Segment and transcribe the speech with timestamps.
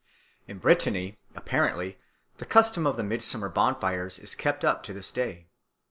[0.47, 1.99] In Brittany, apparently,
[2.37, 5.45] the custom of the midsummer bonfires is kept up to this day.